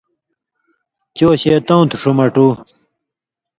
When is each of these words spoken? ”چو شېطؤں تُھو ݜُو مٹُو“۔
”چو 1.15 1.27
شېطؤں 1.41 1.83
تُھو 1.89 1.95
ݜُو 2.01 2.11
مٹُو“۔ 2.17 2.47